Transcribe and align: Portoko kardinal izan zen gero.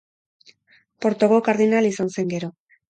Portoko 1.05 1.39
kardinal 1.51 1.93
izan 1.95 2.13
zen 2.19 2.35
gero. 2.37 2.55